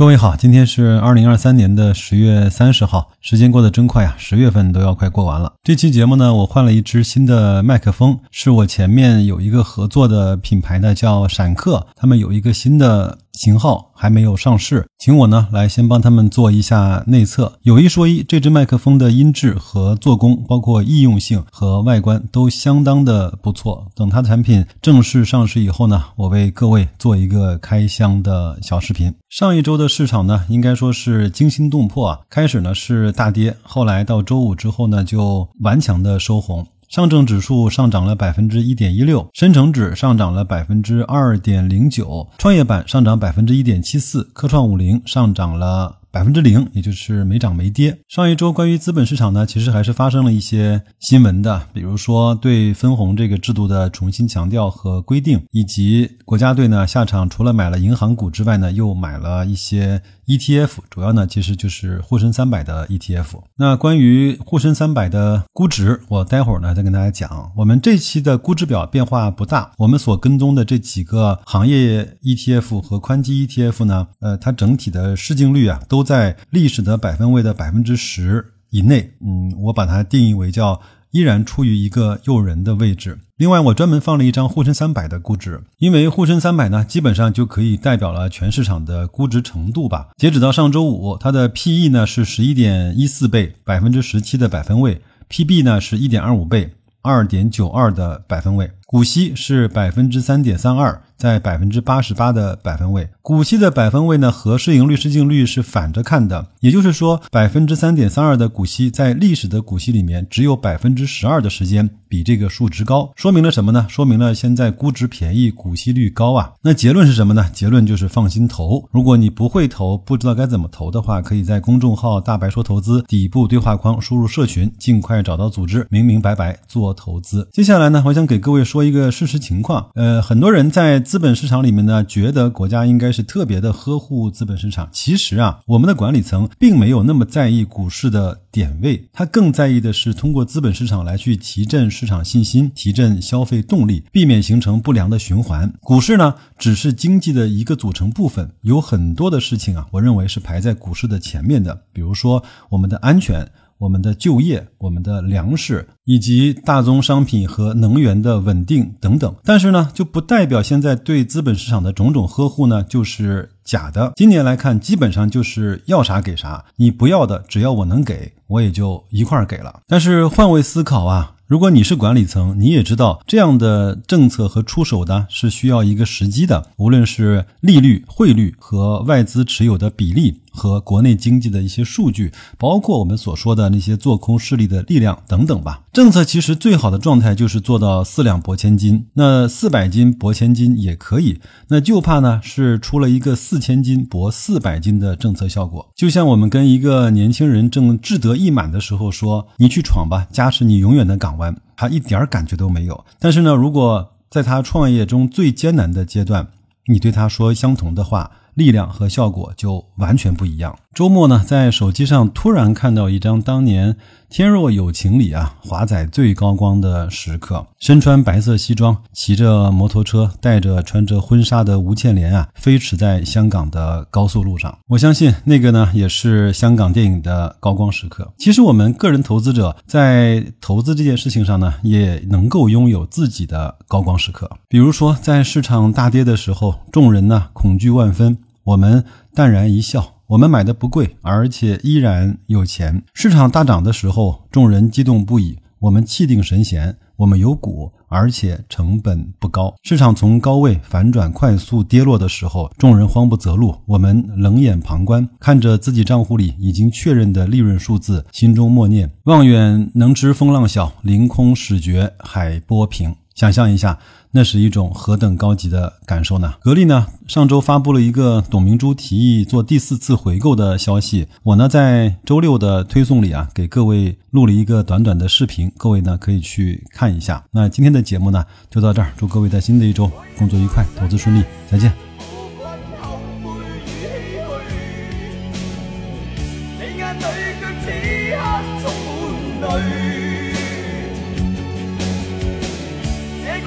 [0.00, 5.52] 各位好，今天是二零二三年的十月三十号，时间过得真快啊，十月份都要快过完了。
[5.62, 13.18] 这期节目呢，我换了一支新的麦克风，是我前面有一个合作的品牌呢，叫闪客，他们有一个新的。
[13.40, 17.54] 型号还没有上市，请我呢来先帮他们做一下内测。
[17.62, 23.86] 有一说一，这支麦克风的音质和做工，包括易用性和外观都相当的不错。
[23.94, 29.14] 等它产品正式上市以后呢，我为各位做一个开箱的小视频。
[29.30, 32.20] 上一周的市场呢，应该说是惊心动魄啊！
[32.28, 36.66] 开始呢是大跌，后来到周五之后呢，就顽强的收红。
[36.90, 45.98] 上证指数上涨了百分之一点一六，深成指上涨了百分之二点零九，创业板上涨百分之一点七四，科创五零上涨了。
[46.12, 47.96] 百分之零，也就是没涨没跌。
[48.08, 63.42] 上一周关于资本市场呢，其实还是发生了一些新闻的，比如说对分红这个制度的重新强调和规定，以及国家队呢下场除了买了银行股之外呢，又买了一些 ETF，主要呢其实就是沪深三百的 ETF。
[63.56, 67.50] 那关于沪深三百的估值，我待会儿呢再跟大家讲。
[67.56, 76.04] 我们这期的估值表变化不大，我们所跟踪的这几个行业 ETF 和宽基 ETF 呢，呃，它整体的市净率啊都。
[76.10, 80.80] 在历史的百分位的百分之十以内，嗯，我把它定义为叫
[81.12, 83.18] 依然处于一个诱人的位置。
[83.36, 90.08] 另外，我专门放了一张沪深三百的估值，因为沪深三百呢，基本上就可以代表了全市场的估值程度吧。
[90.16, 101.02] 截止到上周五，它的 PE 呢是十一点一四倍，百分之十七的百分位；PB 呢是一点二五倍，二点九二的百分位；股息是百分之三点三二。
[101.20, 113.86] 在百分之八十八的百分位，股息的百分位呢和市盈率、市净率是反着看的，也就是说，百分之三点三二的股息在历史的股息里面，只有百分之十二的时间比这个数值高，说明了什么呢？
[113.90, 116.52] 说明了现在估值便宜，股息率高啊。
[116.62, 117.46] 那结论是什么呢？
[117.52, 118.88] 结论就是放心投。
[118.90, 127.46] 如果你不会投，不知道该怎么投的话，可以在公众号“大白说投资”底部对话框输入社群，尽快找到组织，明明白白做投资。
[127.52, 131.04] 接下来呢，我想给各位说一个事实情况，呃，很多人在。
[131.10, 134.88] 资本市场里面呢，觉得国家应该是特别的呵护资本市场。
[134.92, 145.74] 其实啊，我们的管理层并没有那么在意股市的点位，他更在意的是通过资本市场来去提振市场信心、提振消费动力，避免形成不良的循环。
[145.80, 153.50] 股市呢，只是经济的一个组成部分，有很多的事情啊，我认为是排在股市的前面的，比如说我们的安全。
[153.80, 164.12] 我们的就业、我们的粮食以及大宗商品和能源的稳定等等，但是呢，就不代表现在对资本市场的种种呵护呢就是假的。
[164.16, 169.80] 今年来看，基本上就是要啥给啥，你不要的，只要我能给，我也就一块儿给了。
[169.88, 171.36] 但是换位思考啊。
[171.50, 176.68] 如果你是管理层，你也知道这样的政策和出手呢是需要一个时机的。
[176.76, 185.84] 无论是利率、汇率和外资持有的比例，和国内经济的一些数据，包括我们所说的那些做空势力的力量等等吧。
[185.92, 195.88] 政策其实最好的状态就是做到四两拨千斤，那四百斤拨千斤也可以，那就怕呢是出了一个四千斤拨四百斤的政策效果。
[195.96, 203.04] 就像我们跟一个年轻人正志得意满的时候说：“你去闯吧，加持你永远的港湾。”他一点感觉都没有。
[203.18, 206.48] 但是呢，如果在他创业中最艰难的阶段，
[206.92, 208.30] 你对他说相同的话。
[208.60, 210.78] 力量和效果就完全不一样。
[210.92, 213.94] 周末呢，在手机上突然看到一张当年
[214.28, 224.76] 《天若有情》里啊华仔最高光的时刻，身穿白色西装，骑着摩托车，带着穿着婚纱的吴倩莲啊，飞驰在香港的高速路上。
[224.88, 228.30] 我相信那个呢，也是香港电影的高光时刻。
[228.36, 234.50] 其实我们个人投资者在投资这件事情上呢，也能够拥有自己的高光时刻。
[234.68, 238.36] 比如说，在市场大跌的时候，众人呢恐惧万分。
[238.64, 239.04] 我们
[239.34, 243.02] 淡然一笑，我们买的不贵，而且依然有钱。
[243.14, 249.74] 市场大涨的时候，众人激动不已，我们气定神闲，我们有股，而且成本不高。
[249.82, 263.14] 市场从高位反转快速跌落的时候，众人慌不择路，我们冷眼旁观，看着自己账户里已经确认的利润数字，心中默念：望远能知风浪小，凌空始觉海波平。
[263.34, 263.98] 想象一下。
[264.32, 266.54] 那是一种何等高级的感受呢？
[266.60, 271.26] 格力呢，上周发布了一个董明珠提议做第四次回购的消息。
[271.42, 277.44] 我呢，在周六的推送里啊，给各位录了一个短短的视频，各位呢可以去看一下。
[277.50, 279.10] 那今天的节目呢，就到这儿。
[279.16, 281.92] 祝各位在新的一周工作愉快，投资顺利，再见。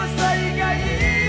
[0.00, 1.19] você e ganhar.